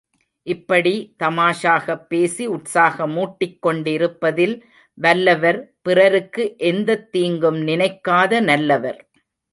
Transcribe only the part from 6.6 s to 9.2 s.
எந்தத் தீங்கும் நினைக்காத நல்லவர்.